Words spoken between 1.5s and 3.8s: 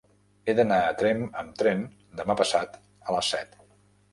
tren demà passat a les set.